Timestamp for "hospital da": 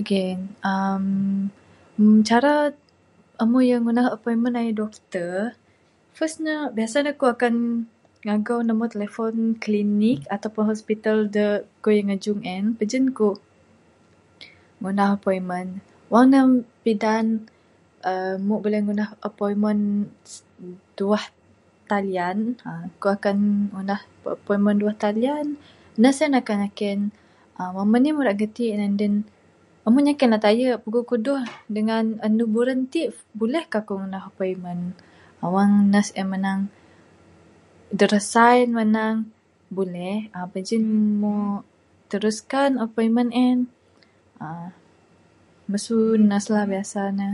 10.70-11.46